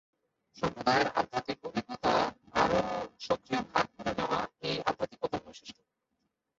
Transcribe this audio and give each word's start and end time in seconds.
সম্প্রদায়ের 0.55 1.07
আধ্যাত্মিক 1.15 1.59
অভিজ্ঞতার 1.65 2.21
আরও 2.53 2.79
সক্রিয় 3.19 3.61
ভাগ 3.71 3.85
করে 3.95 4.11
নেওয়া 4.17 4.39
এই 4.61 4.77
আধ্যাত্মিকতার 4.89 5.41
বৈশিষ্ট্য। 5.45 5.81